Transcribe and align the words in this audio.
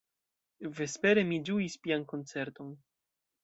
Vespere 0.79 1.25
mi 1.33 1.39
ĝuis 1.51 1.77
piankoncerton. 1.87 2.77